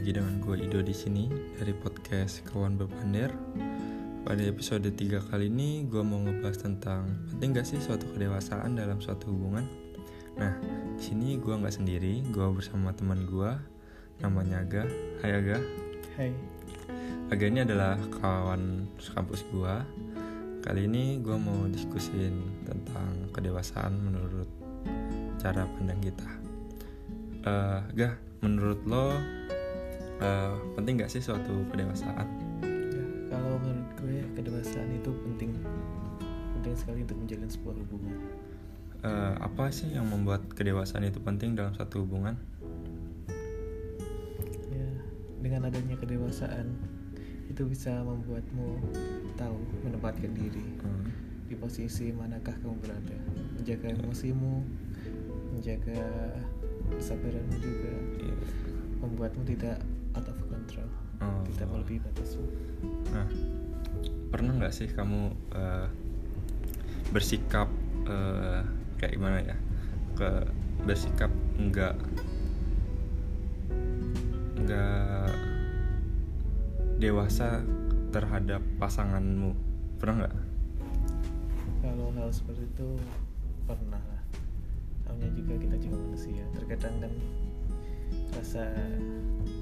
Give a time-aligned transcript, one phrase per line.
[0.00, 1.28] lagi dengan gue Ido di sini
[1.60, 3.28] dari podcast Kawan Bepander.
[4.24, 8.96] Pada episode 3 kali ini gue mau ngebahas tentang penting gak sih suatu kedewasaan dalam
[8.96, 9.68] suatu hubungan.
[10.40, 10.56] Nah,
[10.96, 13.52] di sini gue nggak sendiri, gue bersama teman gue
[14.24, 14.88] namanya Aga.
[15.20, 15.58] Hai Aga.
[16.16, 16.32] Hai.
[17.28, 19.74] Aga ini adalah kawan kampus gue.
[20.64, 24.48] Kali ini gue mau diskusin tentang kedewasaan menurut
[25.36, 26.30] cara pandang kita.
[27.44, 29.12] Uh, Ga, menurut lo
[30.20, 32.28] uh, penting gak sih suatu kedewasaan?
[32.62, 35.50] Ya, kalau menurut gue kedewasaan itu penting,
[36.60, 38.16] penting sekali untuk menjalin sebuah hubungan.
[39.00, 42.36] Uh, apa sih yang membuat kedewasaan itu penting dalam satu hubungan?
[44.68, 44.88] Ya,
[45.40, 46.76] dengan adanya kedewasaan
[47.50, 48.78] itu bisa membuatmu
[49.34, 51.04] tahu menempatkan diri hmm.
[51.50, 53.18] di posisi manakah kamu berada,
[53.58, 54.62] menjaga emosimu,
[55.50, 55.98] menjaga
[56.94, 57.92] kesabaranmu juga
[58.22, 58.38] yeah.
[59.02, 59.78] membuatmu tidak
[60.16, 60.88] out of control.
[61.20, 61.44] Oh.
[61.52, 62.48] tidak melebihi batasmu
[63.12, 63.28] nah
[64.30, 65.90] pernah nggak sih kamu uh,
[67.10, 67.66] bersikap
[68.06, 68.62] uh,
[68.96, 69.56] kayak gimana ya?
[70.14, 70.46] Ke
[70.86, 71.98] bersikap enggak
[74.60, 75.32] enggak
[77.02, 77.64] dewasa
[78.14, 79.56] terhadap pasanganmu.
[79.98, 80.36] Pernah nggak?
[81.80, 82.88] Kalau hal seperti itu
[83.66, 84.22] pernah lah.
[85.10, 86.44] Namanya juga kita juga manusia.
[86.54, 87.12] Terkadang kan
[88.36, 88.62] rasa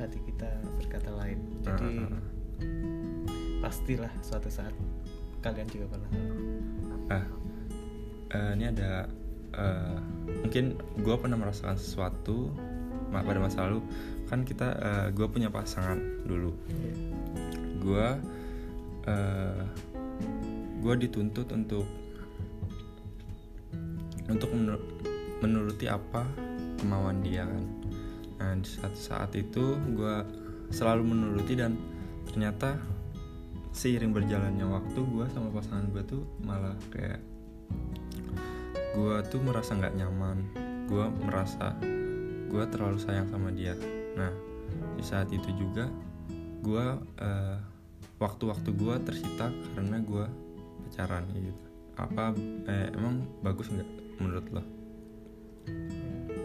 [0.00, 2.22] hati kita berkata lain jadi uh, uh, uh.
[3.60, 4.72] pastilah suatu saat
[5.44, 6.10] kalian juga pernah
[7.12, 7.24] ah
[8.32, 9.06] uh, ini ada
[9.56, 9.98] uh,
[10.44, 12.50] mungkin gue pernah merasakan sesuatu
[13.10, 13.82] pada masa lalu
[14.30, 16.96] kan kita uh, gue punya pasangan dulu yeah.
[17.82, 18.06] gue
[19.10, 19.62] uh,
[20.80, 21.84] gue dituntut untuk
[24.30, 24.50] untuk
[25.42, 26.22] menuruti apa
[26.78, 27.79] kemauan dia kan
[28.40, 30.16] nah di saat saat itu gue
[30.72, 31.76] selalu menuruti dan
[32.24, 32.80] ternyata
[33.70, 37.20] seiring berjalannya waktu gue sama pasangan gue tuh malah kayak
[38.90, 40.38] gue tuh merasa nggak nyaman.
[40.90, 41.78] Gue merasa
[42.50, 43.78] gue terlalu sayang sama dia.
[44.18, 44.32] Nah
[44.98, 45.86] di saat itu juga
[46.60, 47.58] gue uh,
[48.20, 49.48] waktu-waktu gue tersita
[49.78, 50.26] karena gue
[50.86, 51.64] pacaran gitu.
[51.96, 52.34] Apa
[52.66, 54.79] eh, emang bagus nggak menurut lo?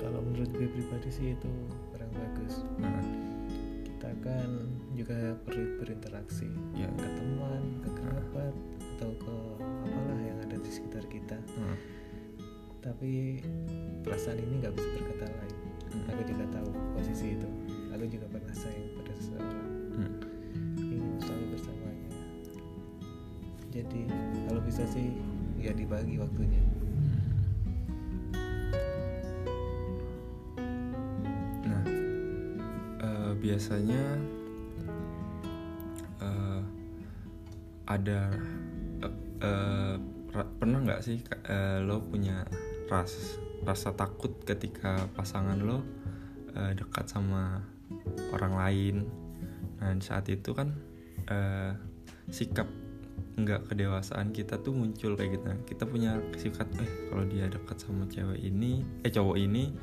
[0.00, 1.52] Kalau menurut gue pribadi sih itu
[1.92, 3.04] kurang bagus hmm.
[3.86, 4.50] kita kan
[4.94, 6.88] juga perlu berinteraksi ya.
[6.94, 8.92] ke teman ke kerabat hmm.
[8.96, 11.76] atau ke apalah yang ada di sekitar kita hmm.
[12.82, 13.42] tapi
[14.04, 15.56] perasaan ini nggak bisa berkata lain
[15.92, 16.10] hmm.
[16.10, 17.48] aku juga tahu posisi itu
[17.92, 20.12] aku juga pernah sayang pada seseorang hmm.
[20.78, 22.10] ingin selalu bersamanya
[23.74, 24.02] jadi
[24.46, 25.10] kalau bisa sih
[25.60, 26.63] ya dibagi waktunya
[33.44, 34.00] biasanya
[36.24, 36.64] uh,
[37.84, 38.32] ada
[39.04, 39.12] uh,
[39.44, 39.96] uh,
[40.56, 42.48] pernah nggak sih uh, lo punya
[42.88, 43.36] ras
[43.68, 45.84] rasa takut ketika pasangan lo
[46.56, 47.60] uh, dekat sama
[48.32, 48.96] orang lain?
[49.76, 50.72] Dan saat itu kan
[51.28, 51.76] uh,
[52.32, 52.64] sikap
[53.36, 55.44] nggak kedewasaan kita tuh muncul kayak gitu.
[55.68, 59.76] Kita punya sikap eh kalau dia dekat sama cewek ini eh cowok ini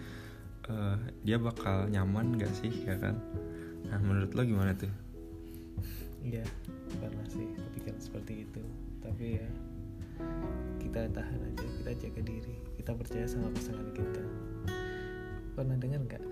[0.72, 3.20] uh, dia bakal nyaman gak sih ya kan?
[3.92, 4.92] Nah menurut lo gimana tuh?
[6.24, 6.48] Iya
[6.96, 8.64] pernah sih kepikiran seperti itu.
[9.04, 9.50] Tapi ya
[10.80, 14.24] kita tahan aja kita jaga diri kita percaya sama pasangan kita.
[15.54, 16.24] Pernah dengar nggak?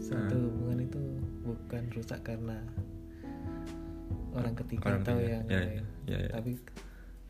[0.00, 0.44] Satu hmm.
[0.48, 1.02] hubungan itu
[1.44, 2.56] bukan rusak karena
[4.34, 5.84] orang ketiga orang atau yang ya, lain.
[6.10, 6.52] ya, ya, tapi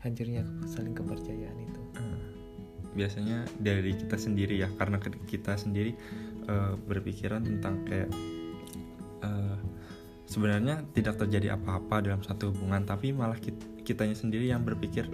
[0.01, 1.81] hancurnya saling kepercayaan itu.
[1.95, 2.19] Hmm.
[2.95, 4.95] biasanya dari kita sendiri ya karena
[5.27, 5.99] kita sendiri
[6.47, 8.09] uh, berpikiran tentang kayak
[9.21, 9.57] uh,
[10.25, 15.05] sebenarnya tidak terjadi apa-apa dalam satu hubungan tapi malah kita, kitanya sendiri yang berpikir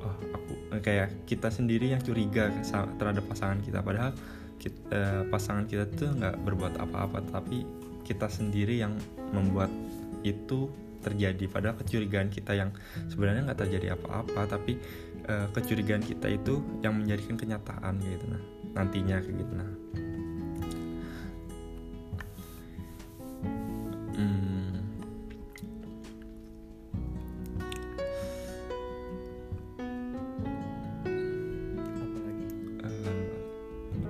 [0.00, 2.50] oh aku uh, kayak kita sendiri yang curiga
[3.00, 3.84] terhadap pasangan kita.
[3.84, 4.12] Padahal
[4.60, 7.64] kita, uh, pasangan kita tuh nggak berbuat apa-apa tapi
[8.04, 8.96] kita sendiri yang
[9.32, 9.72] membuat
[10.24, 10.68] itu
[11.04, 11.44] terjadi.
[11.52, 12.72] Padahal kecurigaan kita yang
[13.12, 14.80] sebenarnya nggak terjadi apa-apa tapi
[15.28, 18.42] uh, kecurigaan kita itu yang menjadikan kenyataan gitu nah
[18.74, 19.70] nantinya kayak gitu nah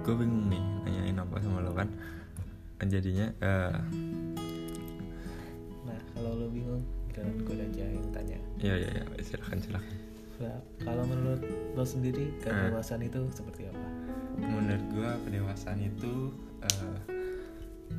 [0.05, 1.89] gue bingung nih nanyain apa sama lo kan.
[2.85, 3.81] Jadinya uh,
[5.89, 6.85] nah kalau lo bingung
[7.17, 8.39] dan gue aja yang tanya.
[8.61, 9.97] Iya iya iya silakan silakan.
[10.35, 11.41] Nah, kalau menurut
[11.73, 13.89] lo sendiri kedewasaan uh, itu seperti apa?
[14.37, 16.99] Menurut gue kedewasaan itu uh,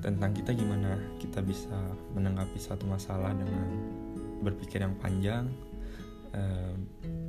[0.06, 1.74] tentang kita gimana kita bisa
[2.14, 3.66] menanggapi satu masalah dengan
[4.46, 5.50] berpikir yang panjang
[6.36, 6.76] uh,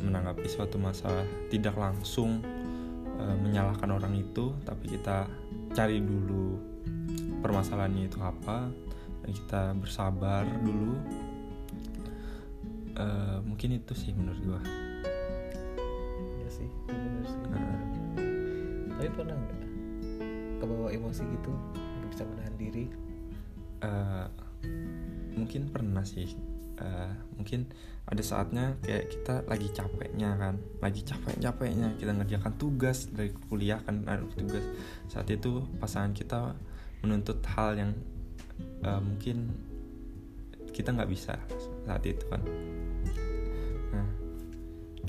[0.05, 2.45] menanggapi suatu masalah tidak langsung
[3.21, 5.29] uh, menyalahkan orang itu tapi kita
[5.73, 6.57] cari dulu
[7.41, 8.71] permasalahannya itu apa
[9.25, 10.97] dan kita bersabar dulu.
[12.97, 14.61] Uh, mungkin itu sih menurut gua.
[16.41, 17.41] Ya sih benar sih.
[17.53, 17.81] Nah.
[18.97, 19.61] tapi pernah nggak
[20.57, 22.85] kebawa emosi gitu nggak bisa menahan diri?
[23.85, 24.27] Uh,
[25.37, 26.33] mungkin pernah sih
[26.81, 27.69] uh, mungkin
[28.07, 33.83] ada saatnya kayak kita lagi capeknya kan lagi capek capeknya kita ngerjakan tugas dari kuliah
[33.83, 34.63] kan ada tugas.
[35.11, 36.55] Saat itu pasangan kita
[37.03, 37.93] menuntut hal yang
[38.87, 39.51] uh, mungkin
[40.71, 41.35] kita nggak bisa
[41.83, 42.43] saat itu kan.
[43.91, 44.09] Nah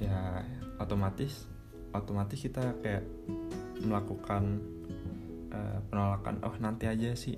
[0.02, 0.42] ya
[0.82, 1.46] otomatis
[1.94, 3.06] otomatis kita kayak
[3.86, 4.58] melakukan
[5.54, 7.38] uh, penolakan oh nanti aja sih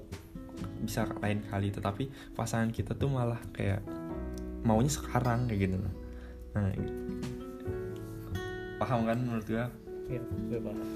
[0.80, 1.68] bisa lain kali.
[1.68, 3.84] Tetapi pasangan kita tuh malah kayak
[4.64, 5.78] maunya sekarang kayak gitu.
[5.80, 6.74] Nah
[8.80, 9.66] paham kan menurut gue
[10.10, 10.88] iya gue paham.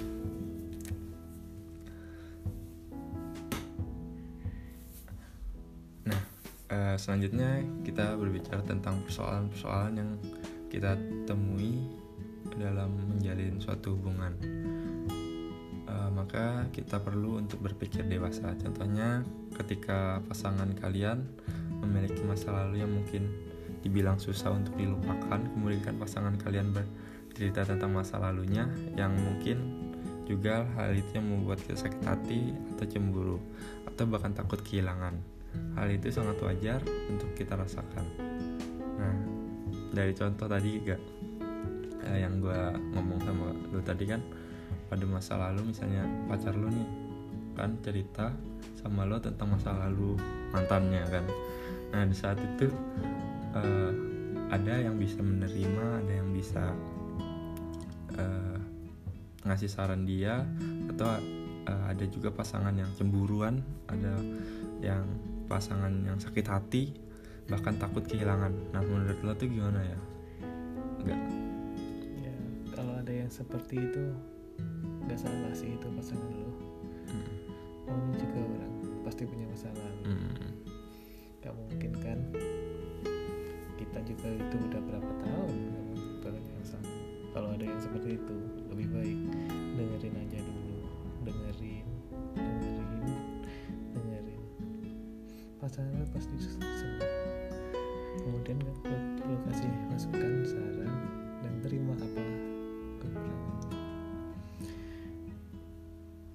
[6.07, 6.21] Nah
[6.71, 10.11] uh, selanjutnya kita berbicara tentang persoalan-persoalan yang
[10.71, 10.97] kita
[11.29, 11.83] temui
[12.57, 14.33] dalam menjalin suatu hubungan.
[15.83, 18.55] Uh, maka kita perlu untuk berpikir dewasa.
[18.57, 19.21] Contohnya
[19.53, 21.29] ketika pasangan kalian
[21.83, 23.52] memiliki masa lalu yang mungkin
[23.83, 28.65] dibilang susah untuk dilupakan kemudian pasangan kalian bercerita tentang masa lalunya
[28.95, 29.83] yang mungkin
[30.23, 33.37] juga hal itu yang membuat kita sakit hati atau cemburu
[33.83, 35.19] atau bahkan takut kehilangan.
[35.77, 36.79] Hal itu sangat wajar
[37.11, 38.05] untuk kita rasakan.
[38.97, 39.15] Nah
[39.93, 41.01] dari contoh tadi gak
[42.09, 42.61] eh, yang gue
[42.97, 44.23] ngomong sama lu tadi kan
[44.89, 46.89] pada masa lalu misalnya pacar lu nih
[47.53, 48.33] kan cerita
[48.81, 50.17] sama lo tentang masa lalu
[50.55, 51.25] mantannya kan.
[51.93, 52.71] Nah di saat itu
[53.53, 53.91] uh,
[54.53, 56.73] ada yang bisa menerima ada yang bisa
[58.17, 58.57] uh,
[59.43, 60.45] ngasih saran dia
[60.93, 61.07] atau
[61.69, 64.13] uh, ada juga pasangan yang cemburuan ada
[64.83, 65.05] yang
[65.47, 66.83] pasangan yang sakit hati
[67.51, 68.51] bahkan takut kehilangan.
[68.71, 69.99] Nah menurut lo tuh gimana ya?
[71.03, 71.21] Enggak?
[72.23, 72.35] Ya
[72.71, 74.03] kalau ada yang seperti itu
[75.03, 76.51] nggak salah sih itu pasangan lo.
[77.83, 78.15] Hmm.
[78.15, 78.73] juga orang
[79.03, 79.91] pasti punya masalah.
[80.07, 80.31] Hmm.
[81.43, 82.19] gak mungkin kan
[83.77, 85.73] kita juga itu udah berapa tahun
[87.33, 88.37] kalau ada yang seperti itu
[88.69, 89.19] lebih baik
[89.73, 90.85] dengerin aja dulu.
[91.25, 91.85] Dengerin
[92.37, 93.25] dengerin
[93.97, 94.43] dengerin.
[95.57, 97.01] Pasangan pasti senang
[98.23, 100.93] kemudian perlu kasih masukan saran
[101.41, 102.23] dan terima apa
[103.01, 103.81] kekurangannya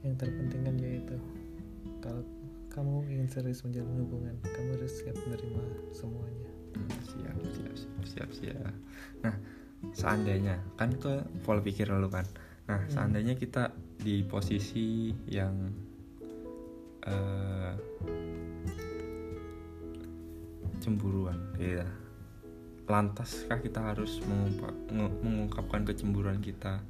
[0.02, 1.16] yang terpenting kan yaitu
[2.02, 2.26] kalau
[2.74, 5.62] kamu ingin serius menjalin hubungan kamu harus siap menerima
[5.94, 6.47] semuanya
[7.78, 8.74] siap siap siap.
[9.22, 9.34] Nah
[9.94, 12.26] seandainya kan ke pola pikir lo kan.
[12.66, 12.90] Nah hmm.
[12.90, 15.54] seandainya kita di posisi yang
[17.06, 17.74] uh,
[20.82, 21.86] cemburuan ya.
[22.88, 24.74] Lantaskah kita harus mengungkap,
[25.20, 26.80] mengungkapkan kecemburuan kita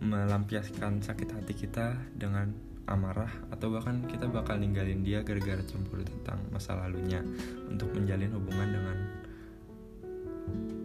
[0.00, 2.52] melampiaskan sakit hati kita dengan
[2.86, 7.18] amarah atau bahkan kita bakal ninggalin dia gara-gara cemburu tentang masa lalunya
[7.66, 8.96] untuk menjalin hubungan dengan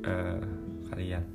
[0.06, 0.41] uh,
[0.91, 1.25] kalian.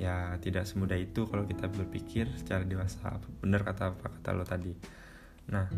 [0.00, 4.72] Ya tidak semudah itu kalau kita berpikir secara dewasa benar kata apa kata lo tadi.
[5.52, 5.68] Nah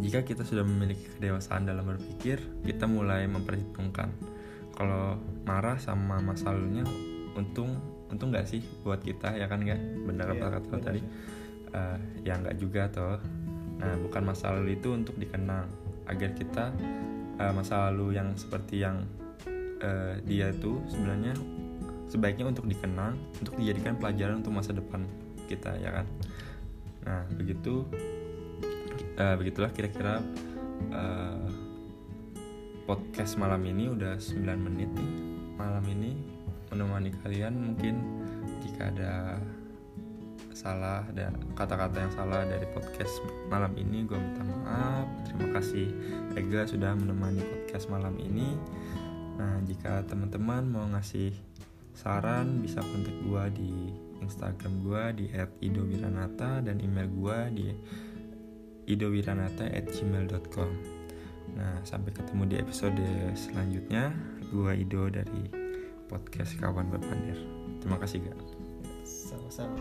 [0.00, 4.12] jika kita sudah memiliki kedewasaan dalam berpikir kita mulai memperhitungkan
[4.76, 6.84] kalau marah sama masa lalunya
[7.36, 7.78] untung
[8.10, 11.02] untung nggak sih buat kita ya kan nggak benar apa kata lo tadi.
[11.70, 13.22] uh, ya nggak juga toh.
[13.80, 15.66] Nah, bukan masa lalu itu untuk dikenang.
[16.04, 16.74] Agar kita
[17.40, 19.06] uh, masa lalu yang seperti yang
[19.80, 21.34] uh, dia itu sebenarnya
[22.10, 25.06] sebaiknya untuk dikenang, untuk dijadikan pelajaran untuk masa depan
[25.46, 26.06] kita ya kan.
[27.06, 27.86] Nah, begitu
[29.18, 30.18] uh, begitulah kira-kira
[30.90, 31.48] uh,
[32.84, 35.12] podcast malam ini udah 9 menit nih.
[35.60, 36.16] Malam ini
[36.70, 38.00] menemani kalian mungkin
[38.62, 39.42] jika ada
[40.54, 45.88] salah ada kata-kata yang salah dari podcast malam ini gue minta maaf terima kasih
[46.36, 48.60] Ega sudah menemani podcast malam ini
[49.40, 51.32] Nah, jika teman-teman mau ngasih
[51.96, 53.72] saran bisa kontak gue di
[54.20, 55.32] Instagram gue di
[55.64, 57.72] @idowiranata dan email gue di
[58.92, 60.70] idowiranata@gmail.com.
[61.56, 63.00] Nah, sampai ketemu di episode
[63.32, 64.12] selanjutnya.
[64.52, 65.48] Gue Ido dari
[66.06, 67.38] podcast Kawan Berpandir.
[67.80, 68.36] Terima kasih, Kak.
[69.08, 69.80] Sama-sama.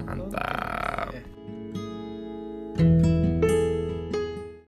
[0.00, 1.12] Mantap.
[1.12, 1.22] Ya.